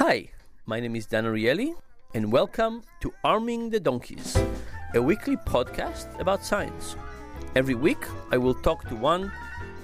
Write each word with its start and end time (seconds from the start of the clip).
Hi, 0.00 0.30
my 0.64 0.80
name 0.80 0.96
is 0.96 1.04
Dan 1.04 1.26
Ariely, 1.26 1.74
and 2.14 2.32
welcome 2.32 2.82
to 3.02 3.12
Arming 3.22 3.68
the 3.68 3.78
Donkeys, 3.78 4.34
a 4.94 5.02
weekly 5.02 5.36
podcast 5.36 6.18
about 6.18 6.42
science. 6.42 6.96
Every 7.54 7.74
week, 7.74 8.02
I 8.30 8.38
will 8.38 8.54
talk 8.54 8.88
to 8.88 8.96
one 8.96 9.30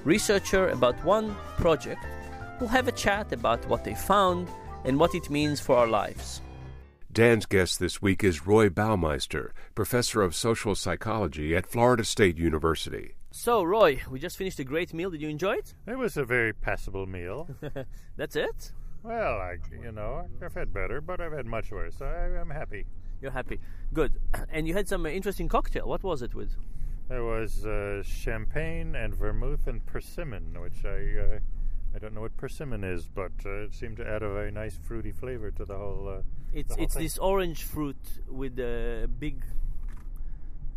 researcher 0.04 0.68
about 0.70 0.96
one 1.04 1.36
project. 1.58 2.02
We'll 2.58 2.70
have 2.70 2.88
a 2.88 2.92
chat 2.92 3.30
about 3.32 3.68
what 3.68 3.84
they 3.84 3.94
found 3.94 4.48
and 4.86 4.98
what 4.98 5.14
it 5.14 5.28
means 5.28 5.60
for 5.60 5.76
our 5.76 5.86
lives. 5.86 6.40
Dan's 7.12 7.44
guest 7.44 7.78
this 7.78 8.00
week 8.00 8.24
is 8.24 8.46
Roy 8.46 8.70
Baumeister, 8.70 9.50
professor 9.74 10.22
of 10.22 10.34
social 10.34 10.74
psychology 10.74 11.54
at 11.54 11.66
Florida 11.66 12.04
State 12.04 12.38
University. 12.38 13.16
So, 13.32 13.62
Roy, 13.62 14.00
we 14.10 14.18
just 14.18 14.38
finished 14.38 14.60
a 14.60 14.64
great 14.64 14.94
meal. 14.94 15.10
Did 15.10 15.20
you 15.20 15.28
enjoy 15.28 15.56
it? 15.56 15.74
It 15.86 15.98
was 15.98 16.16
a 16.16 16.24
very 16.24 16.54
passable 16.54 17.04
meal. 17.04 17.50
That's 18.16 18.34
it? 18.34 18.72
Well, 19.06 19.34
I, 19.40 19.56
you 19.82 19.92
know, 19.92 20.26
I've 20.42 20.54
had 20.54 20.72
better, 20.72 21.00
but 21.00 21.20
I've 21.20 21.32
had 21.32 21.46
much 21.46 21.70
worse. 21.70 21.96
So 21.98 22.06
I, 22.06 22.40
I'm 22.40 22.50
happy. 22.50 22.84
You're 23.20 23.30
happy. 23.32 23.60
Good. 23.92 24.12
And 24.50 24.66
you 24.68 24.74
had 24.74 24.88
some 24.88 25.06
interesting 25.06 25.48
cocktail. 25.48 25.86
What 25.88 26.02
was 26.02 26.22
it 26.22 26.34
with? 26.34 26.52
It 27.08 27.20
was 27.20 27.64
uh, 27.64 28.02
champagne 28.02 28.94
and 28.96 29.14
vermouth 29.14 29.66
and 29.68 29.84
persimmon, 29.86 30.60
which 30.60 30.84
I 30.84 30.98
uh, 31.24 31.38
I 31.94 31.98
don't 32.00 32.14
know 32.14 32.20
what 32.22 32.36
persimmon 32.36 32.82
is, 32.84 33.06
but 33.06 33.32
uh, 33.46 33.64
it 33.66 33.74
seemed 33.74 33.96
to 33.98 34.06
add 34.06 34.22
a 34.22 34.32
very 34.32 34.50
nice 34.50 34.76
fruity 34.86 35.12
flavor 35.12 35.50
to 35.52 35.64
the 35.64 35.76
whole. 35.76 36.08
Uh, 36.18 36.22
It's 36.52 36.68
the 36.70 36.74
whole 36.74 36.84
it's 36.84 36.94
thing. 36.94 37.02
this 37.04 37.18
orange 37.18 37.62
fruit 37.64 38.02
with 38.28 38.58
a 38.58 39.06
big 39.18 39.44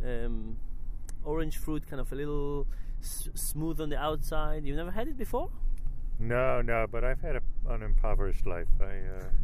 um, 0.06 0.58
orange 1.24 1.58
fruit, 1.58 1.88
kind 1.90 2.00
of 2.00 2.12
a 2.12 2.16
little 2.16 2.68
s- 3.02 3.30
smooth 3.34 3.82
on 3.82 3.90
the 3.90 3.98
outside. 3.98 4.64
You've 4.66 4.78
never 4.78 4.92
had 4.92 5.08
it 5.08 5.18
before? 5.18 5.50
No, 6.20 6.62
no, 6.62 6.86
but 6.92 7.04
I've 7.04 7.22
had 7.22 7.38
a, 7.38 7.42
an 7.70 7.82
impoverished 7.82 8.46
life. 8.46 8.68
I, 8.82 8.84
uh, 8.84 8.90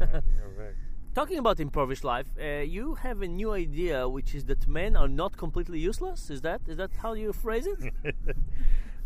I 0.00 0.06
you're 0.36 0.54
right. 0.58 0.74
Talking 1.14 1.38
about 1.38 1.58
impoverished 1.60 2.04
life, 2.04 2.26
uh, 2.38 2.60
you 2.60 2.94
have 2.96 3.22
a 3.22 3.28
new 3.28 3.52
idea, 3.52 4.06
which 4.06 4.34
is 4.34 4.44
that 4.44 4.68
men 4.68 4.94
are 4.96 5.08
not 5.08 5.38
completely 5.38 5.78
useless. 5.78 6.28
Is 6.28 6.42
that 6.42 6.60
is 6.66 6.76
that 6.76 6.90
how 7.02 7.14
you 7.14 7.32
phrase 7.32 7.66
it? 7.66 7.94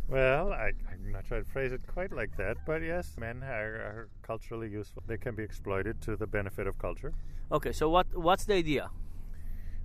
Well, 0.08 0.52
I, 0.52 0.72
I'm 0.91 1.12
not 1.12 1.24
trying 1.26 1.44
to 1.44 1.50
phrase 1.52 1.70
it 1.70 1.82
quite 1.86 2.12
like 2.12 2.36
that, 2.36 2.56
but 2.66 2.82
yes, 2.82 3.14
men 3.16 3.44
are, 3.44 3.74
are 3.76 4.08
culturally 4.22 4.68
useful. 4.68 5.04
They 5.06 5.16
can 5.16 5.36
be 5.36 5.44
exploited 5.44 6.00
to 6.02 6.16
the 6.16 6.26
benefit 6.26 6.66
of 6.66 6.76
culture. 6.78 7.12
okay, 7.52 7.70
so 7.70 7.88
what 7.88 8.06
what's 8.16 8.44
the 8.44 8.54
idea? 8.54 8.91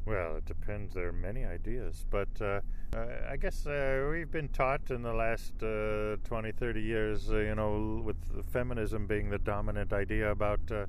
Well, 0.06 0.36
it 0.38 0.46
depends. 0.46 0.94
There 0.94 1.08
are 1.08 1.12
many 1.12 1.46
ideas, 1.46 2.06
but 2.12 2.30
uh, 2.40 2.62
uh, 2.96 3.06
I 3.30 3.38
guess 3.38 3.66
uh, 3.66 4.08
we've 4.12 4.30
been 4.30 4.50
taught 4.50 4.92
in 4.92 5.02
the 5.02 5.14
last 5.14 5.54
uh, 5.64 6.18
20, 6.26 6.52
30 6.52 6.82
years, 6.82 7.32
uh, 7.32 7.38
you 7.38 7.56
know, 7.56 8.02
with 8.04 8.18
feminism 8.54 9.08
being 9.08 9.32
the 9.32 9.40
dominant 9.40 9.94
idea 9.94 10.30
about 10.30 10.60
uh, 10.72 10.86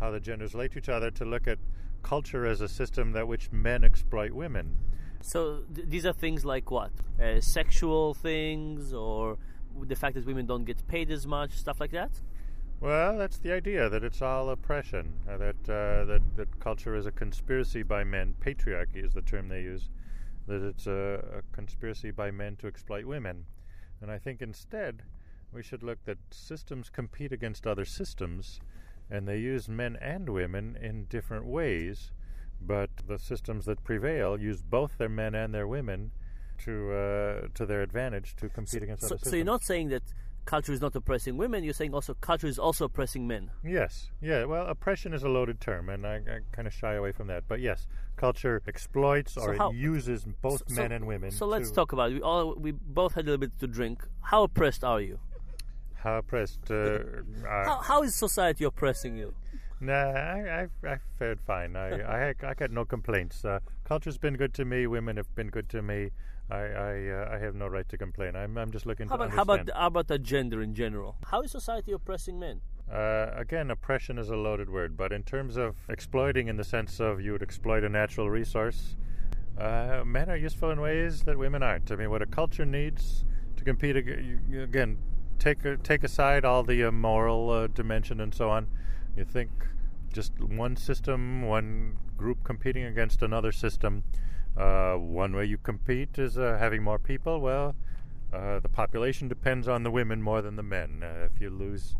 how 0.00 0.10
the 0.10 0.18
genders 0.18 0.52
relate 0.52 0.72
to 0.72 0.78
each 0.78 0.88
other, 0.88 1.12
to 1.12 1.24
look 1.24 1.46
at 1.46 1.58
culture 2.02 2.44
as 2.44 2.60
a 2.60 2.68
system 2.68 3.12
that 3.12 3.28
which 3.28 3.52
men 3.52 3.84
exploit 3.84 4.32
women. 4.32 4.76
So 5.20 5.62
th- 5.72 5.88
these 5.88 6.04
are 6.04 6.12
things 6.12 6.44
like 6.44 6.70
what? 6.70 6.90
Uh, 7.22 7.40
sexual 7.40 8.14
things, 8.14 8.92
or 8.92 9.38
the 9.80 9.94
fact 9.94 10.16
that 10.16 10.26
women 10.26 10.44
don't 10.44 10.64
get 10.64 10.86
paid 10.88 11.12
as 11.12 11.24
much, 11.24 11.52
stuff 11.52 11.78
like 11.78 11.92
that. 11.92 12.10
Well, 12.80 13.16
that's 13.16 13.38
the 13.38 13.52
idea 13.52 13.88
that 13.88 14.04
it's 14.04 14.20
all 14.20 14.50
oppression. 14.50 15.14
Uh, 15.28 15.38
that 15.38 15.68
uh, 15.68 16.04
that 16.04 16.22
that 16.36 16.60
culture 16.60 16.94
is 16.94 17.06
a 17.06 17.10
conspiracy 17.12 17.82
by 17.82 18.04
men. 18.04 18.34
Patriarchy 18.40 19.04
is 19.04 19.12
the 19.14 19.22
term 19.22 19.48
they 19.48 19.62
use. 19.62 19.88
That 20.46 20.62
it's 20.62 20.86
a, 20.86 21.24
a 21.38 21.54
conspiracy 21.54 22.10
by 22.10 22.30
men 22.30 22.56
to 22.56 22.66
exploit 22.66 23.04
women. 23.06 23.46
And 24.00 24.10
I 24.10 24.18
think 24.18 24.42
instead 24.42 25.02
we 25.52 25.62
should 25.62 25.82
look 25.82 26.04
that 26.04 26.18
systems 26.30 26.90
compete 26.90 27.32
against 27.32 27.66
other 27.66 27.84
systems, 27.84 28.60
and 29.10 29.26
they 29.26 29.38
use 29.38 29.68
men 29.68 29.96
and 30.00 30.28
women 30.28 30.76
in 30.80 31.06
different 31.06 31.46
ways. 31.46 32.12
But 32.60 32.90
the 33.06 33.18
systems 33.18 33.64
that 33.66 33.84
prevail 33.84 34.38
use 34.38 34.62
both 34.62 34.98
their 34.98 35.08
men 35.08 35.34
and 35.34 35.54
their 35.54 35.66
women 35.66 36.10
to 36.64 36.92
uh, 36.92 37.48
to 37.54 37.66
their 37.66 37.82
advantage 37.82 38.36
to 38.36 38.48
compete 38.48 38.82
against 38.82 39.02
So, 39.02 39.06
other 39.08 39.16
systems. 39.16 39.30
so 39.30 39.36
you're 39.36 39.44
not 39.44 39.64
saying 39.64 39.88
that 39.88 40.02
culture 40.46 40.72
is 40.72 40.80
not 40.80 40.96
oppressing 40.96 41.36
women. 41.36 41.62
You're 41.64 41.74
saying 41.74 41.92
also 41.92 42.14
culture 42.14 42.46
is 42.46 42.58
also 42.58 42.86
oppressing 42.86 43.26
men. 43.26 43.50
Yes, 43.64 44.10
yeah. 44.22 44.44
Well, 44.44 44.66
oppression 44.66 45.12
is 45.12 45.22
a 45.22 45.28
loaded 45.28 45.60
term, 45.60 45.88
and 45.90 46.06
I, 46.06 46.14
I 46.16 46.38
kind 46.52 46.66
of 46.66 46.72
shy 46.72 46.94
away 46.94 47.12
from 47.12 47.26
that. 47.26 47.44
But 47.48 47.60
yes, 47.60 47.86
culture 48.16 48.62
exploits 48.66 49.34
So 49.34 49.42
or 49.42 49.54
how- 49.56 49.70
it 49.70 49.76
uses 49.76 50.24
both 50.40 50.62
So- 50.68 50.74
men 50.80 50.92
and 50.92 51.06
women. 51.06 51.30
So 51.30 51.46
let's 51.46 51.70
talk 51.70 51.92
about 51.92 52.10
it. 52.10 52.14
We 52.14 52.22
all 52.22 52.54
we 52.54 52.70
both 52.72 53.14
had 53.14 53.24
a 53.24 53.26
little 53.26 53.38
bit 53.46 53.58
to 53.60 53.66
drink. 53.66 54.02
How 54.22 54.44
oppressed 54.44 54.82
are 54.84 55.00
you? 55.00 55.18
how 55.96 56.18
oppressed. 56.18 56.70
Uh, 56.70 56.98
How, 57.44 57.80
how 57.82 58.02
is 58.04 58.14
society 58.14 58.62
oppressing 58.64 59.16
you? 59.16 59.34
nah, 59.80 59.92
I, 59.92 60.68
I, 60.84 60.88
I 60.88 60.96
fared 61.18 61.40
fine. 61.40 61.74
I, 61.74 62.00
I, 62.00 62.34
I 62.44 62.54
got 62.54 62.70
no 62.70 62.84
complaints. 62.84 63.44
Uh, 63.44 63.58
culture's 63.84 64.16
been 64.16 64.36
good 64.36 64.54
to 64.54 64.64
me. 64.64 64.86
Women 64.86 65.16
have 65.16 65.34
been 65.34 65.48
good 65.48 65.68
to 65.70 65.82
me. 65.82 66.10
I, 66.50 66.56
I, 66.56 67.08
uh, 67.08 67.28
I 67.34 67.38
have 67.38 67.54
no 67.54 67.66
right 67.66 67.88
to 67.88 67.98
complain. 67.98 68.36
I'm, 68.36 68.56
I'm 68.56 68.70
just 68.70 68.86
looking 68.86 69.08
How 69.08 69.16
to 69.16 69.24
about 69.24 69.34
how 69.34 69.42
about 69.42 69.70
how 69.74 69.86
about 69.88 70.08
the 70.08 70.18
gender 70.18 70.62
in 70.62 70.74
general? 70.74 71.16
How 71.26 71.42
is 71.42 71.50
society 71.50 71.92
oppressing 71.92 72.38
men? 72.38 72.60
Uh, 72.90 73.30
again, 73.34 73.70
oppression 73.70 74.16
is 74.16 74.28
a 74.30 74.36
loaded 74.36 74.70
word, 74.70 74.96
but 74.96 75.12
in 75.12 75.24
terms 75.24 75.56
of 75.56 75.74
exploiting, 75.88 76.46
in 76.46 76.56
the 76.56 76.62
sense 76.64 77.00
of 77.00 77.20
you 77.20 77.32
would 77.32 77.42
exploit 77.42 77.82
a 77.82 77.88
natural 77.88 78.30
resource, 78.30 78.96
uh, 79.58 80.02
men 80.06 80.30
are 80.30 80.36
useful 80.36 80.70
in 80.70 80.80
ways 80.80 81.22
that 81.24 81.36
women 81.36 81.64
aren't. 81.64 81.90
I 81.90 81.96
mean, 81.96 82.10
what 82.10 82.22
a 82.22 82.26
culture 82.26 82.64
needs 82.64 83.24
to 83.56 83.64
compete 83.64 83.96
ag- 83.96 84.06
you- 84.06 84.38
you- 84.48 84.62
again, 84.62 84.98
take 85.40 85.64
take 85.82 86.04
aside 86.04 86.44
all 86.44 86.62
the 86.62 86.84
uh, 86.84 86.92
moral 86.92 87.50
uh, 87.50 87.66
dimension 87.66 88.20
and 88.20 88.32
so 88.32 88.50
on. 88.50 88.68
You 89.16 89.24
think 89.24 89.50
just 90.12 90.38
one 90.40 90.76
system, 90.76 91.42
one 91.42 91.98
group 92.16 92.44
competing 92.44 92.84
against 92.84 93.20
another 93.22 93.50
system. 93.50 94.04
Uh, 94.56 94.94
one 94.94 95.34
way 95.36 95.44
you 95.44 95.58
compete 95.58 96.18
is 96.18 96.38
uh, 96.38 96.56
having 96.58 96.82
more 96.82 96.98
people. 96.98 97.40
Well, 97.40 97.74
uh, 98.32 98.58
the 98.60 98.68
population 98.68 99.28
depends 99.28 99.68
on 99.68 99.82
the 99.82 99.90
women 99.90 100.22
more 100.22 100.40
than 100.42 100.56
the 100.56 100.62
men. 100.62 101.02
Uh, 101.02 101.28
if 101.32 101.40
you 101.40 101.50
lose, 101.50 101.94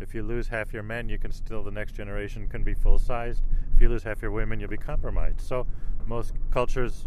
if 0.00 0.14
you 0.14 0.22
lose 0.22 0.48
half 0.48 0.72
your 0.72 0.82
men, 0.82 1.08
you 1.08 1.18
can 1.18 1.30
still 1.32 1.62
the 1.62 1.70
next 1.70 1.92
generation 1.92 2.48
can 2.48 2.62
be 2.64 2.74
full 2.74 2.98
sized. 2.98 3.42
If 3.74 3.80
you 3.80 3.88
lose 3.88 4.02
half 4.02 4.22
your 4.22 4.30
women, 4.32 4.58
you'll 4.60 4.68
be 4.70 4.76
compromised. 4.76 5.40
So 5.40 5.66
most 6.06 6.34
cultures 6.50 7.06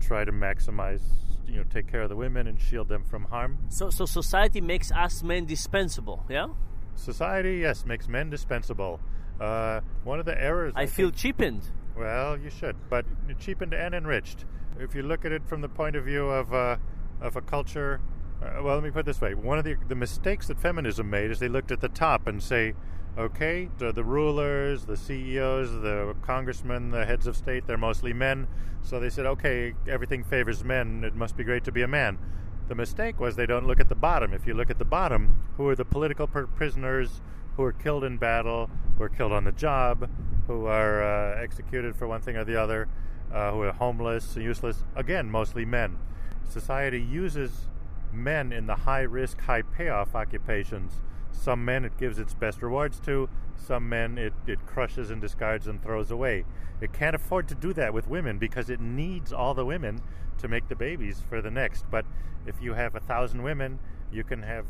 try 0.00 0.24
to 0.24 0.32
maximize, 0.32 1.02
you 1.46 1.58
know, 1.58 1.64
take 1.70 1.86
care 1.86 2.02
of 2.02 2.08
the 2.08 2.16
women 2.16 2.46
and 2.46 2.60
shield 2.60 2.88
them 2.88 3.04
from 3.04 3.24
harm. 3.24 3.58
So 3.68 3.88
so 3.90 4.04
society 4.04 4.60
makes 4.60 4.90
us 4.90 5.22
men 5.22 5.44
dispensable. 5.46 6.24
Yeah, 6.28 6.48
Society, 6.96 7.58
yes, 7.58 7.86
makes 7.86 8.08
men 8.08 8.30
dispensable. 8.30 9.00
Uh, 9.40 9.80
one 10.04 10.18
of 10.18 10.26
the 10.26 10.38
errors 10.42 10.72
I 10.76 10.86
feel 10.86 11.08
think- 11.08 11.16
cheapened. 11.16 11.62
Well, 11.96 12.38
you 12.38 12.50
should, 12.50 12.76
but 12.88 13.04
cheapened 13.38 13.74
and 13.74 13.94
enriched. 13.94 14.44
If 14.78 14.94
you 14.94 15.02
look 15.02 15.24
at 15.24 15.32
it 15.32 15.46
from 15.46 15.60
the 15.60 15.68
point 15.68 15.96
of 15.96 16.04
view 16.04 16.28
of 16.28 16.54
uh, 16.54 16.76
of 17.20 17.36
a 17.36 17.42
culture, 17.42 18.00
uh, 18.42 18.62
well, 18.62 18.76
let 18.76 18.84
me 18.84 18.90
put 18.90 19.00
it 19.00 19.06
this 19.06 19.20
way: 19.20 19.34
one 19.34 19.58
of 19.58 19.64
the 19.64 19.76
the 19.88 19.94
mistakes 19.94 20.46
that 20.48 20.58
feminism 20.58 21.10
made 21.10 21.30
is 21.30 21.38
they 21.38 21.48
looked 21.48 21.70
at 21.70 21.80
the 21.80 21.88
top 21.88 22.26
and 22.26 22.42
say, 22.42 22.74
okay, 23.18 23.68
the, 23.78 23.92
the 23.92 24.04
rulers, 24.04 24.86
the 24.86 24.96
CEOs, 24.96 25.70
the 25.82 26.14
congressmen, 26.22 26.90
the 26.90 27.04
heads 27.04 27.26
of 27.26 27.36
state, 27.36 27.66
they're 27.66 27.76
mostly 27.76 28.12
men, 28.12 28.46
so 28.82 29.00
they 29.00 29.10
said, 29.10 29.26
okay, 29.26 29.74
everything 29.88 30.24
favors 30.24 30.64
men. 30.64 31.04
It 31.04 31.14
must 31.14 31.36
be 31.36 31.44
great 31.44 31.64
to 31.64 31.72
be 31.72 31.82
a 31.82 31.88
man. 31.88 32.18
The 32.68 32.74
mistake 32.74 33.18
was 33.18 33.36
they 33.36 33.46
don't 33.46 33.66
look 33.66 33.80
at 33.80 33.88
the 33.88 33.94
bottom. 33.94 34.32
If 34.32 34.46
you 34.46 34.54
look 34.54 34.70
at 34.70 34.78
the 34.78 34.84
bottom, 34.84 35.36
who 35.56 35.68
are 35.68 35.74
the 35.74 35.84
political 35.84 36.26
pr- 36.26 36.42
prisoners 36.42 37.20
who 37.56 37.64
are 37.64 37.72
killed 37.72 38.04
in 38.04 38.16
battle, 38.16 38.70
who 38.96 39.02
are 39.04 39.08
killed 39.08 39.32
on 39.32 39.44
the 39.44 39.52
job, 39.52 40.08
who 40.50 40.66
are 40.66 41.00
uh, 41.00 41.40
executed 41.40 41.94
for 41.94 42.08
one 42.08 42.20
thing 42.20 42.36
or 42.36 42.44
the 42.44 42.60
other, 42.60 42.88
uh, 43.32 43.52
who 43.52 43.62
are 43.62 43.72
homeless, 43.72 44.34
useless? 44.36 44.82
Again, 44.96 45.30
mostly 45.30 45.64
men. 45.64 45.96
Society 46.48 47.00
uses 47.00 47.68
men 48.12 48.52
in 48.52 48.66
the 48.66 48.74
high 48.74 49.02
risk, 49.02 49.40
high 49.42 49.62
payoff 49.62 50.16
occupations. 50.16 50.94
Some 51.30 51.64
men 51.64 51.84
it 51.84 51.96
gives 51.96 52.18
its 52.18 52.34
best 52.34 52.62
rewards 52.62 52.98
to, 53.00 53.28
some 53.56 53.88
men 53.88 54.18
it, 54.18 54.32
it 54.48 54.66
crushes 54.66 55.08
and 55.10 55.20
discards 55.20 55.68
and 55.68 55.80
throws 55.80 56.10
away. 56.10 56.44
It 56.80 56.92
can't 56.92 57.14
afford 57.14 57.46
to 57.48 57.54
do 57.54 57.72
that 57.74 57.94
with 57.94 58.08
women 58.08 58.38
because 58.38 58.68
it 58.68 58.80
needs 58.80 59.32
all 59.32 59.54
the 59.54 59.64
women 59.64 60.00
to 60.38 60.48
make 60.48 60.66
the 60.68 60.74
babies 60.74 61.22
for 61.28 61.40
the 61.40 61.50
next. 61.50 61.84
But 61.90 62.04
if 62.44 62.60
you 62.60 62.74
have 62.74 62.96
a 62.96 63.00
thousand 63.00 63.44
women, 63.44 63.78
you 64.10 64.24
can 64.24 64.42
have 64.42 64.66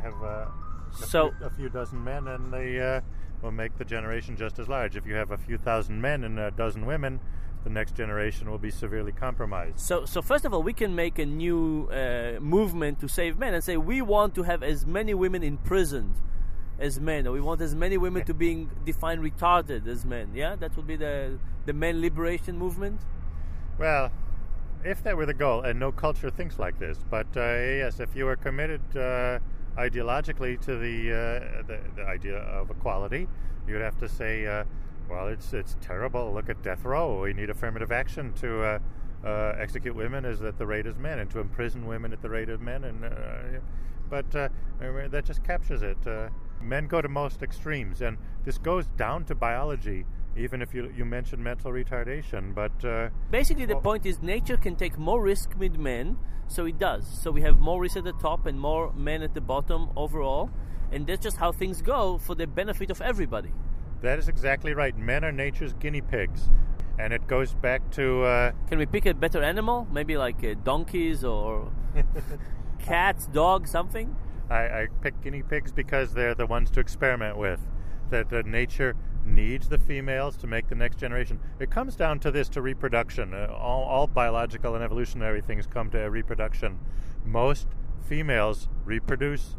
have 0.00 0.14
uh, 0.22 0.26
a, 0.46 0.50
So- 0.92 1.32
few, 1.38 1.46
a 1.46 1.50
few 1.50 1.68
dozen 1.68 2.04
men, 2.04 2.28
and 2.28 2.52
they 2.52 2.80
uh, 2.80 3.00
will 3.44 3.52
make 3.52 3.76
the 3.76 3.84
generation 3.84 4.36
just 4.36 4.58
as 4.58 4.68
large. 4.68 4.96
If 4.96 5.06
you 5.06 5.14
have 5.14 5.30
a 5.30 5.36
few 5.36 5.58
thousand 5.58 6.00
men 6.00 6.24
and 6.24 6.38
a 6.38 6.50
dozen 6.50 6.86
women, 6.86 7.20
the 7.62 7.70
next 7.70 7.94
generation 7.94 8.50
will 8.50 8.58
be 8.58 8.70
severely 8.70 9.12
compromised. 9.12 9.78
So, 9.78 10.04
so 10.04 10.20
first 10.22 10.44
of 10.44 10.52
all, 10.52 10.62
we 10.62 10.72
can 10.72 10.94
make 10.94 11.18
a 11.18 11.26
new 11.26 11.88
uh, 11.90 12.40
movement 12.40 13.00
to 13.00 13.08
save 13.08 13.38
men 13.38 13.54
and 13.54 13.62
say 13.62 13.76
we 13.76 14.02
want 14.02 14.34
to 14.34 14.42
have 14.42 14.62
as 14.62 14.84
many 14.86 15.14
women 15.14 15.42
imprisoned 15.42 16.14
as 16.78 16.98
men, 16.98 17.26
or 17.26 17.32
we 17.32 17.40
want 17.40 17.60
as 17.60 17.74
many 17.74 17.96
women 17.96 18.24
to 18.24 18.34
being 18.34 18.70
defined 18.84 19.22
retarded 19.22 19.86
as 19.86 20.04
men. 20.04 20.30
Yeah, 20.34 20.56
that 20.56 20.76
would 20.76 20.86
be 20.86 20.96
the 20.96 21.38
the 21.66 21.72
men 21.72 22.00
liberation 22.00 22.58
movement. 22.58 23.00
Well, 23.78 24.10
if 24.84 25.02
that 25.04 25.16
were 25.16 25.26
the 25.26 25.34
goal, 25.34 25.62
and 25.62 25.78
no 25.78 25.92
culture 25.92 26.30
thinks 26.30 26.58
like 26.58 26.78
this, 26.78 26.98
but 27.10 27.26
uh, 27.36 27.40
yes, 27.40 28.00
if 28.00 28.16
you 28.16 28.26
are 28.26 28.36
committed 28.36 28.82
uh, 28.96 29.38
ideologically 29.76 30.60
to 30.60 30.76
the, 30.76 31.12
uh, 31.12 31.62
the, 31.66 31.80
the 31.96 32.04
idea 32.04 32.38
of 32.38 32.70
equality. 32.70 33.28
You'd 33.66 33.80
have 33.80 33.98
to 33.98 34.08
say, 34.08 34.46
uh, 34.46 34.64
well, 35.08 35.28
it's 35.28 35.52
it's 35.52 35.76
terrible. 35.80 36.32
Look 36.32 36.48
at 36.48 36.62
death 36.62 36.84
row. 36.84 37.20
We 37.22 37.32
need 37.32 37.50
affirmative 37.50 37.92
action 37.92 38.32
to 38.34 38.80
uh, 39.24 39.54
execute 39.58 39.94
women 39.94 40.24
as 40.24 40.42
at 40.42 40.58
the 40.58 40.66
rate 40.66 40.86
as 40.86 40.96
men, 40.98 41.18
and 41.18 41.30
to 41.30 41.40
imprison 41.40 41.86
women 41.86 42.12
at 42.12 42.22
the 42.22 42.30
rate 42.30 42.48
of 42.48 42.60
men. 42.60 42.84
And 42.84 43.60
but 44.08 44.30
that 44.30 45.24
just 45.24 45.44
captures 45.44 45.82
it. 45.82 45.98
Men 46.62 46.86
go 46.86 47.02
to 47.02 47.08
most 47.08 47.42
extremes, 47.42 48.00
and 48.00 48.16
this 48.44 48.58
goes 48.58 48.86
down 48.96 49.24
to 49.24 49.34
biology. 49.34 50.06
Even 50.36 50.62
if 50.62 50.74
you 50.74 50.92
you 50.96 51.04
mentioned 51.04 51.42
mental 51.42 51.70
retardation, 51.70 52.54
but 52.54 52.72
basically 53.30 53.66
the 53.66 53.74
well, 53.74 53.82
point 53.82 54.06
is 54.06 54.20
nature 54.22 54.56
can 54.56 54.74
take 54.76 54.98
more 54.98 55.22
risk 55.22 55.50
with 55.58 55.76
men, 55.78 56.18
so 56.48 56.66
it 56.66 56.78
does. 56.78 57.06
So 57.06 57.30
we 57.30 57.42
have 57.42 57.60
more 57.60 57.80
risk 57.80 57.96
at 57.96 58.04
the 58.04 58.12
top 58.14 58.46
and 58.46 58.60
more 58.60 58.92
men 58.92 59.22
at 59.22 59.34
the 59.34 59.40
bottom 59.40 59.90
overall, 59.96 60.50
and 60.90 61.06
that's 61.06 61.22
just 61.22 61.36
how 61.36 61.52
things 61.52 61.82
go 61.82 62.18
for 62.18 62.34
the 62.34 62.46
benefit 62.46 62.90
of 62.90 63.00
everybody. 63.00 63.52
That 64.04 64.18
is 64.18 64.28
exactly 64.28 64.74
right. 64.74 64.96
Men 64.98 65.24
are 65.24 65.32
nature's 65.32 65.72
guinea 65.72 66.02
pigs. 66.02 66.50
And 66.98 67.12
it 67.12 67.26
goes 67.26 67.54
back 67.54 67.90
to. 67.92 68.22
Uh, 68.22 68.52
Can 68.68 68.78
we 68.78 68.86
pick 68.86 69.06
a 69.06 69.14
better 69.14 69.42
animal? 69.42 69.88
Maybe 69.90 70.16
like 70.16 70.44
uh, 70.44 70.54
donkeys 70.62 71.24
or 71.24 71.72
cats, 72.78 73.26
dogs, 73.26 73.70
something? 73.70 74.14
I, 74.50 74.56
I 74.56 74.86
pick 75.00 75.20
guinea 75.22 75.42
pigs 75.42 75.72
because 75.72 76.12
they're 76.12 76.34
the 76.34 76.46
ones 76.46 76.70
to 76.72 76.80
experiment 76.80 77.38
with. 77.38 77.60
That, 78.10 78.28
that 78.28 78.44
nature 78.44 78.94
needs 79.24 79.68
the 79.68 79.78
females 79.78 80.36
to 80.36 80.46
make 80.46 80.68
the 80.68 80.74
next 80.74 80.98
generation. 80.98 81.40
It 81.58 81.70
comes 81.70 81.96
down 81.96 82.20
to 82.20 82.30
this 82.30 82.48
to 82.50 82.62
reproduction. 82.62 83.34
Uh, 83.34 83.48
all, 83.50 83.84
all 83.84 84.06
biological 84.06 84.74
and 84.74 84.84
evolutionary 84.84 85.40
things 85.40 85.66
come 85.66 85.90
to 85.90 85.98
reproduction. 86.10 86.78
Most 87.24 87.68
females 88.06 88.68
reproduce 88.84 89.56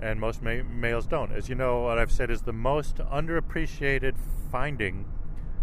and 0.00 0.20
most 0.20 0.42
ma- 0.42 0.62
males 0.62 1.06
don't. 1.06 1.32
As 1.32 1.48
you 1.48 1.54
know, 1.54 1.82
what 1.82 1.98
I've 1.98 2.12
said 2.12 2.30
is 2.30 2.42
the 2.42 2.52
most 2.52 2.96
underappreciated 2.96 4.14
finding, 4.50 5.06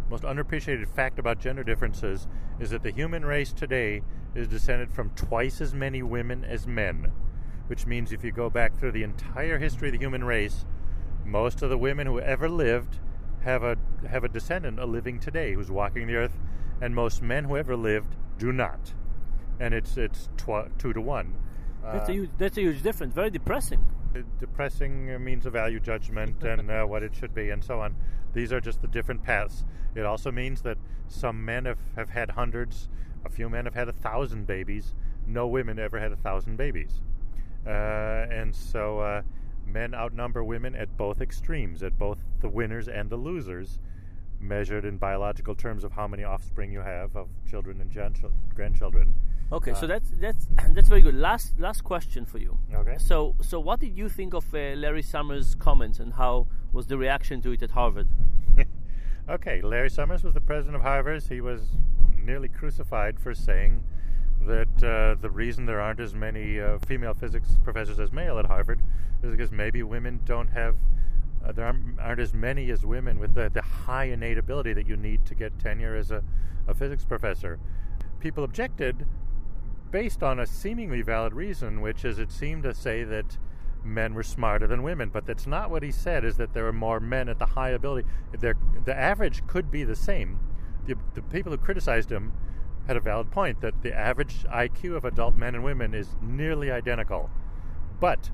most 0.09 0.23
underappreciated 0.23 0.87
fact 0.87 1.19
about 1.19 1.39
gender 1.39 1.63
differences 1.63 2.27
is 2.59 2.69
that 2.71 2.83
the 2.83 2.91
human 2.91 3.25
race 3.25 3.53
today 3.53 4.01
is 4.35 4.47
descended 4.47 4.91
from 4.91 5.11
twice 5.11 5.61
as 5.61 5.73
many 5.73 6.01
women 6.01 6.43
as 6.43 6.65
men, 6.65 7.11
which 7.67 7.85
means 7.85 8.11
if 8.11 8.23
you 8.23 8.31
go 8.31 8.49
back 8.49 8.77
through 8.77 8.91
the 8.91 9.03
entire 9.03 9.59
history 9.59 9.89
of 9.89 9.93
the 9.93 9.99
human 9.99 10.23
race, 10.23 10.65
most 11.25 11.61
of 11.61 11.69
the 11.69 11.77
women 11.77 12.07
who 12.07 12.19
ever 12.19 12.49
lived 12.49 12.99
have 13.43 13.63
a 13.63 13.77
have 14.09 14.23
a 14.23 14.29
descendant 14.29 14.79
a 14.79 14.85
living 14.85 15.19
today 15.19 15.53
who's 15.53 15.71
walking 15.71 16.07
the 16.07 16.15
earth, 16.15 16.37
and 16.81 16.95
most 16.95 17.21
men 17.21 17.45
who 17.45 17.57
ever 17.57 17.75
lived 17.75 18.15
do 18.37 18.51
not, 18.51 18.93
and 19.59 19.73
it's 19.73 19.97
it's 19.97 20.29
tw- 20.37 20.77
two 20.77 20.93
to 20.93 21.01
one. 21.01 21.35
That's 21.83 22.09
a 22.09 22.11
uh, 22.11 22.15
huge, 22.15 22.29
that's 22.37 22.57
a 22.57 22.61
huge 22.61 22.81
difference. 22.81 23.13
Very 23.13 23.29
depressing 23.29 23.85
depressing 24.39 25.23
means 25.23 25.45
a 25.45 25.49
value 25.49 25.79
judgment 25.79 26.43
and 26.43 26.69
uh, 26.69 26.85
what 26.85 27.03
it 27.03 27.15
should 27.15 27.33
be 27.33 27.49
and 27.49 27.63
so 27.63 27.79
on. 27.79 27.95
These 28.33 28.51
are 28.51 28.59
just 28.59 28.81
the 28.81 28.87
different 28.87 29.23
paths. 29.23 29.63
It 29.95 30.05
also 30.05 30.31
means 30.31 30.61
that 30.63 30.77
some 31.07 31.45
men 31.45 31.65
have, 31.65 31.79
have 31.95 32.09
had 32.09 32.31
hundreds, 32.31 32.89
a 33.25 33.29
few 33.29 33.49
men 33.49 33.65
have 33.65 33.75
had 33.75 33.89
a 33.89 33.93
thousand 33.93 34.47
babies. 34.47 34.93
No 35.27 35.47
women 35.47 35.79
ever 35.79 35.99
had 35.99 36.11
a 36.11 36.15
thousand 36.15 36.57
babies. 36.57 37.01
Uh, 37.65 37.69
and 38.29 38.53
so 38.53 38.99
uh, 38.99 39.21
men 39.73 39.93
outnumber 39.95 40.43
women 40.43 40.75
at 40.75 40.95
both 40.95 41.19
extremes, 41.19 41.81
at 41.83 41.97
both 41.97 42.19
the 42.41 42.49
winners 42.49 42.87
and 42.87 43.09
the 43.09 43.17
losers, 43.17 43.79
measured 44.39 44.85
in 44.85 44.97
biological 44.97 45.55
terms 45.55 45.83
of 45.83 45.91
how 45.93 46.07
many 46.07 46.23
offspring 46.23 46.71
you 46.71 46.81
have 46.81 47.15
of 47.15 47.27
children 47.49 47.81
and 47.81 47.91
grandchildren. 48.55 49.13
Okay, 49.51 49.71
uh, 49.71 49.75
so 49.75 49.87
that's 49.87 50.09
that's 50.19 50.47
that's 50.69 50.87
very 50.87 51.01
good. 51.01 51.15
Last 51.15 51.59
last 51.59 51.83
question 51.83 52.25
for 52.25 52.37
you. 52.37 52.59
Okay. 52.73 52.97
So 52.97 53.35
so 53.41 53.59
what 53.59 53.79
did 53.79 53.97
you 53.97 54.09
think 54.09 54.33
of 54.33 54.53
uh, 54.53 54.75
Larry 54.75 55.01
Summers' 55.01 55.55
comments 55.55 55.99
and 55.99 56.13
how 56.13 56.47
was 56.71 56.87
the 56.87 56.97
reaction 56.97 57.41
to 57.41 57.51
it 57.51 57.61
at 57.61 57.71
Harvard? 57.71 58.07
okay, 59.29 59.61
Larry 59.61 59.89
Summers 59.89 60.23
was 60.23 60.33
the 60.33 60.41
president 60.41 60.75
of 60.75 60.81
Harvard. 60.81 61.23
He 61.23 61.41
was 61.41 61.61
nearly 62.17 62.47
crucified 62.47 63.19
for 63.19 63.33
saying 63.33 63.83
that 64.47 64.83
uh, 64.83 65.15
the 65.21 65.29
reason 65.29 65.65
there 65.65 65.81
aren't 65.81 65.99
as 65.99 66.13
many 66.13 66.59
uh, 66.59 66.79
female 66.79 67.13
physics 67.13 67.57
professors 67.63 67.99
as 67.99 68.11
male 68.11 68.39
at 68.39 68.45
Harvard 68.45 68.81
is 69.21 69.31
because 69.31 69.51
maybe 69.51 69.83
women 69.83 70.19
don't 70.25 70.49
have 70.49 70.75
uh, 71.45 71.51
there 71.51 71.65
aren't, 71.65 71.99
aren't, 71.99 72.19
as 72.19 72.33
many 72.33 72.69
as 72.69 72.85
women 72.85 73.19
with 73.19 73.33
the, 73.33 73.49
the 73.53 73.61
high 73.61 74.05
innate 74.05 74.37
ability 74.37 74.73
that 74.73 74.87
you 74.87 74.95
need 74.95 75.25
to 75.25 75.35
get 75.35 75.57
tenure 75.59 75.95
as 75.95 76.09
a, 76.09 76.23
a 76.67 76.73
physics 76.73 77.03
professor. 77.03 77.59
People 78.19 78.43
objected 78.43 79.05
based 79.91 80.23
on 80.23 80.39
a 80.39 80.45
seemingly 80.45 81.01
valid 81.01 81.33
reason, 81.33 81.81
which 81.81 82.05
is 82.05 82.17
it 82.17 82.31
seemed 82.31 82.63
to 82.63 82.73
say 82.73 83.03
that 83.03 83.37
men 83.83 84.13
were 84.13 84.23
smarter 84.23 84.67
than 84.67 84.83
women. 84.83 85.09
But 85.09 85.25
that's 85.25 85.45
not 85.45 85.69
what 85.69 85.83
he 85.83 85.91
said, 85.91 86.23
is 86.23 86.37
that 86.37 86.53
there 86.53 86.65
are 86.67 86.73
more 86.73 86.99
men 86.99 87.27
at 87.27 87.39
the 87.39 87.47
high 87.47 87.69
ability. 87.69 88.07
They're, 88.39 88.57
the 88.85 88.97
average 88.97 89.45
could 89.45 89.69
be 89.69 89.83
the 89.83 89.95
same. 89.95 90.39
The, 90.87 90.95
the 91.13 91.21
people 91.21 91.51
who 91.51 91.57
criticized 91.57 92.11
him 92.11 92.33
had 92.87 92.97
a 92.97 93.01
valid 93.01 93.31
point 93.31 93.61
that 93.61 93.81
the 93.81 93.93
average 93.93 94.43
IQ 94.43 94.95
of 94.95 95.05
adult 95.05 95.35
men 95.35 95.55
and 95.55 95.63
women 95.63 95.93
is 95.93 96.15
nearly 96.21 96.71
identical. 96.71 97.29
But 97.99 98.29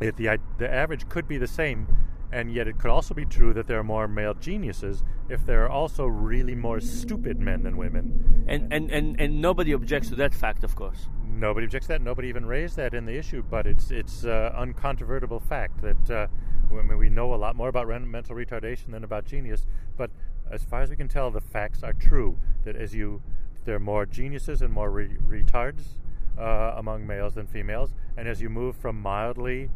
if 0.00 0.16
the, 0.16 0.38
the 0.58 0.72
average 0.72 1.08
could 1.08 1.28
be 1.28 1.38
the 1.38 1.46
same, 1.46 1.86
and 2.32 2.50
yet 2.52 2.66
it 2.66 2.78
could 2.78 2.90
also 2.90 3.12
be 3.12 3.26
true 3.26 3.52
that 3.52 3.66
there 3.66 3.78
are 3.78 3.84
more 3.84 4.08
male 4.08 4.32
geniuses 4.32 5.04
if 5.28 5.44
there 5.44 5.64
are 5.64 5.68
also 5.68 6.06
really 6.06 6.54
more 6.54 6.80
stupid 6.80 7.38
men 7.38 7.62
than 7.62 7.76
women. 7.76 8.44
And 8.48 8.72
and, 8.72 8.90
and, 8.90 9.20
and 9.20 9.40
nobody 9.40 9.72
objects 9.72 10.08
to 10.08 10.14
that 10.16 10.32
fact, 10.32 10.64
of 10.64 10.74
course. 10.74 11.08
Nobody 11.28 11.66
objects 11.66 11.88
to 11.88 11.94
that. 11.94 12.02
Nobody 12.02 12.28
even 12.28 12.46
raised 12.46 12.76
that 12.76 12.94
in 12.94 13.04
the 13.04 13.16
issue, 13.16 13.42
but 13.42 13.66
it's 13.66 13.90
it's 13.90 14.24
uh, 14.24 14.52
uncontrovertible 14.56 15.40
fact 15.40 15.82
that 15.82 16.10
uh, 16.10 16.26
I 16.70 16.82
mean, 16.82 16.96
we 16.96 17.10
know 17.10 17.34
a 17.34 17.36
lot 17.36 17.54
more 17.54 17.68
about 17.68 17.86
mental 17.86 18.34
retardation 18.34 18.92
than 18.92 19.04
about 19.04 19.26
genius. 19.26 19.66
But 19.96 20.10
as 20.50 20.64
far 20.64 20.80
as 20.80 20.88
we 20.88 20.96
can 20.96 21.08
tell, 21.08 21.30
the 21.30 21.40
facts 21.40 21.82
are 21.82 21.92
true. 21.92 22.38
That 22.64 22.76
as 22.76 22.94
you 22.94 23.22
there 23.64 23.76
are 23.76 23.80
more 23.80 24.06
geniuses 24.06 24.62
and 24.62 24.72
more 24.72 24.90
re- 24.90 25.16
retards 25.28 25.98
uh, 26.38 26.74
among 26.76 27.06
males 27.06 27.34
than 27.34 27.46
females, 27.46 27.94
and 28.16 28.28
as 28.28 28.40
you 28.40 28.48
move 28.48 28.76
from 28.76 29.00
mildly 29.00 29.70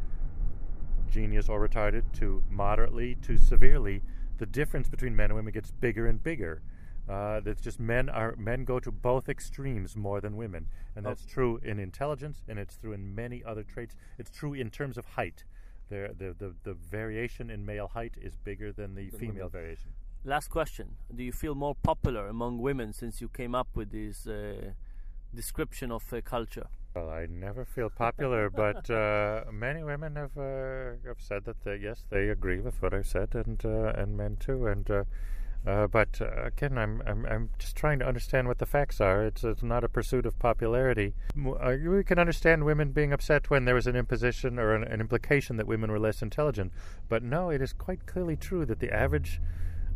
genius 1.11 1.49
or 1.49 1.67
retarded 1.67 2.03
to 2.13 2.43
moderately 2.51 3.15
to 3.23 3.37
severely, 3.37 4.03
the 4.39 4.47
difference 4.47 4.89
between 4.89 5.15
men 5.15 5.27
and 5.27 5.37
women 5.37 5.53
gets 5.53 5.71
bigger 5.71 6.07
and 6.07 6.23
bigger. 6.23 6.63
Uh, 7.09 7.39
that's 7.41 7.63
just 7.63 7.79
men 7.79 8.09
are 8.09 8.35
men 8.37 8.65
go 8.65 8.81
to 8.81 8.91
both 8.91 9.29
extremes 9.29 9.95
more 9.97 10.21
than 10.21 10.37
women, 10.37 10.67
and 10.97 11.07
that's 11.07 11.23
oh. 11.25 11.33
true 11.33 11.61
in 11.63 11.79
intelligence, 11.79 12.43
and 12.49 12.59
it's 12.59 12.77
true 12.77 12.93
in 12.93 13.15
many 13.15 13.45
other 13.45 13.63
traits. 13.63 13.95
It's 14.19 14.31
true 14.31 14.55
in 14.55 14.71
terms 14.71 14.99
of 14.99 15.05
height. 15.05 15.45
The 15.89 16.13
the 16.19 16.35
the, 16.37 16.55
the 16.65 16.75
variation 16.75 17.49
in 17.49 17.65
male 17.65 17.87
height 17.87 18.17
is 18.21 18.35
bigger 18.35 18.73
than 18.73 18.97
the, 18.97 19.09
the 19.09 19.19
female 19.19 19.35
women. 19.35 19.51
variation. 19.51 19.91
Last 20.29 20.49
question: 20.49 20.97
Do 21.15 21.23
you 21.23 21.31
feel 21.31 21.55
more 21.55 21.77
popular 21.77 22.27
among 22.27 22.59
women 22.59 22.93
since 22.93 23.21
you 23.21 23.29
came 23.29 23.55
up 23.55 23.69
with 23.77 23.93
this 23.93 24.27
uh, 24.27 24.73
description 25.33 25.93
of 25.93 26.03
uh, 26.13 26.21
culture? 26.21 26.67
Well, 26.97 27.09
I 27.09 27.27
never 27.27 27.65
feel 27.65 27.91
popular, 27.91 28.51
but 28.65 28.91
uh, 28.91 29.45
many 29.53 29.85
women 29.85 30.17
have 30.17 30.37
uh, 30.37 30.97
have 31.07 31.21
said 31.21 31.45
that 31.45 31.63
they, 31.63 31.77
yes, 31.77 32.07
they 32.11 32.29
agree 32.29 32.59
with 32.59 32.83
what 32.83 32.93
I've 32.93 33.07
said, 33.07 33.37
and 33.37 33.65
uh, 33.65 33.93
and 33.95 34.17
men 34.17 34.37
too. 34.41 34.67
And 34.67 34.91
uh, 34.91 35.05
uh, 35.65 35.87
but 35.87 36.21
uh, 36.21 36.47
again, 36.47 36.77
I'm, 36.77 37.05
I'm 37.07 37.25
I'm 37.25 37.51
just 37.61 37.77
trying 37.77 38.01
to 38.01 38.09
understand 38.09 38.49
what 38.49 38.59
the 38.59 38.67
facts 38.67 39.01
are. 39.01 39.25
It's 39.25 39.45
it's 39.45 39.63
not 39.63 39.85
a 39.85 39.89
pursuit 39.89 40.27
of 40.27 40.37
popularity. 40.41 41.15
we 41.37 42.03
can 42.03 42.19
understand 42.19 42.65
women 42.65 42.91
being 42.91 43.13
upset 43.13 43.49
when 43.49 43.65
there 43.65 43.77
was 43.77 43.87
an 43.87 43.95
imposition 43.95 44.59
or 44.59 44.75
an, 44.75 44.83
an 44.83 45.01
implication 45.01 45.57
that 45.59 45.69
women 45.69 45.93
were 45.93 46.01
less 46.01 46.21
intelligent, 46.21 46.73
but 47.09 47.23
no, 47.23 47.51
it 47.51 47.63
is 47.63 47.73
quite 47.73 48.07
clearly 48.07 48.35
true 48.35 48.67
that 48.67 48.81
the 48.81 48.93
average 48.93 49.41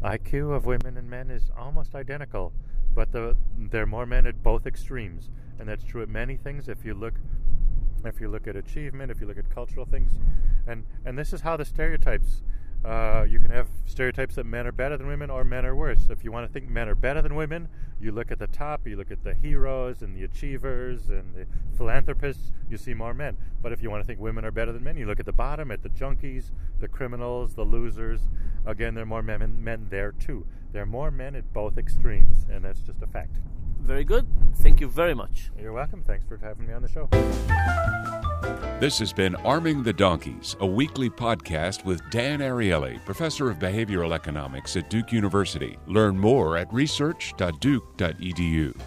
IQ 0.03 0.55
of 0.55 0.67
women 0.67 0.97
and 0.97 1.09
men 1.09 1.31
is 1.31 1.51
almost 1.59 1.95
identical, 1.95 2.53
but 2.95 3.13
the, 3.13 3.37
there 3.57 3.83
are 3.83 3.87
more 3.87 4.07
men 4.07 4.27
at 4.27 4.43
both 4.43 4.67
extremes 4.67 5.31
and 5.61 5.69
that's 5.69 5.85
true 5.85 6.03
at 6.03 6.09
many 6.09 6.37
things. 6.37 6.69
If 6.69 6.85
you 6.85 6.95
look, 6.95 7.15
if 8.05 8.21
you 8.21 8.29
look 8.29 8.49
at 8.49 8.57
achievement, 8.57 9.11
if 9.11 9.21
you 9.21 9.27
look 9.27 9.39
at 9.39 9.51
cultural 9.55 9.85
things, 9.85 10.13
and 10.67 10.87
and 11.05 11.19
this 11.19 11.33
is 11.33 11.43
how 11.43 11.57
the 11.57 11.65
stereotypes. 11.65 12.43
Uh, 12.83 13.27
you 13.29 13.39
can 13.39 13.51
have 13.51 13.69
stereotypes 13.91 14.37
that 14.37 14.47
men 14.47 14.67
are 14.67 14.73
better 14.73 14.97
than 14.97 15.07
women 15.07 15.31
or 15.31 15.45
men 15.45 15.67
are 15.67 15.75
worse. 15.75 16.09
If 16.09 16.25
you 16.25 16.33
want 16.33 16.47
to 16.47 16.53
think 16.53 16.71
men 16.71 16.89
are 16.89 16.95
better 16.95 17.21
than 17.21 17.35
women, 17.35 17.69
you 18.01 18.13
look 18.13 18.31
at 18.31 18.39
the 18.39 18.47
top, 18.47 18.87
you 18.87 18.97
look 18.97 19.11
at 19.11 19.25
the 19.25 19.35
heroes 19.35 20.01
and 20.03 20.17
the 20.17 20.25
achievers 20.25 21.11
and 21.11 21.35
the 21.35 21.47
philanthropists, 21.77 22.53
you 22.71 22.79
see 22.79 22.95
more 22.95 23.13
men. 23.13 23.37
But 23.63 23.73
if 23.73 23.83
you 23.83 23.91
want 23.91 24.03
to 24.03 24.07
think 24.07 24.21
women 24.21 24.45
are 24.45 24.51
better 24.51 24.73
than 24.73 24.85
men, 24.85 24.97
you 24.97 25.07
look 25.07 25.21
at 25.21 25.27
the 25.27 25.33
bottom, 25.33 25.71
at 25.71 25.83
the 25.83 25.91
junkies, 25.91 26.51
the 26.79 26.89
criminals, 26.89 27.55
the 27.55 27.65
losers. 27.65 28.21
Again, 28.65 28.95
there 28.95 29.03
are 29.03 29.07
more 29.07 29.23
men, 29.23 29.63
men 29.63 29.87
there 29.91 30.13
too. 30.13 30.47
There 30.73 30.83
are 30.83 30.87
more 30.87 31.11
men 31.11 31.35
at 31.35 31.53
both 31.53 31.77
extremes, 31.77 32.47
and 32.51 32.65
that's 32.65 32.81
just 32.81 33.03
a 33.03 33.07
fact. 33.07 33.37
Very 33.81 34.05
good. 34.05 34.27
Thank 34.57 34.81
you 34.81 34.89
very 34.89 35.15
much. 35.15 35.51
You're 35.61 35.73
welcome. 35.73 36.03
Thanks 36.03 36.25
for 36.27 36.37
having 36.37 36.67
me 36.67 36.75
on 36.75 36.83
the 36.83 36.89
show. 36.89 38.30
This 38.81 38.99
has 38.99 39.13
been 39.13 39.37
Arming 39.37 39.83
the 39.83 39.93
Donkeys, 39.93 40.57
a 40.61 40.67
weekly 40.67 41.11
podcast 41.11 41.85
with 41.85 42.01
Dan 42.11 42.39
Ariely, 42.39 43.05
professor 43.05 43.51
of 43.51 43.59
behavioral 43.59 44.15
economics 44.15 44.75
at 44.77 44.89
Duke 44.89 45.13
University. 45.13 45.77
Learn 45.87 46.17
more 46.17 46.57
at 46.57 46.73
research.duke.edu. 46.73 48.81